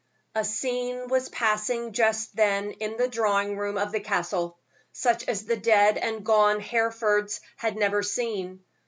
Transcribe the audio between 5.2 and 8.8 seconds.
as the dead and gone Herefords had never seen.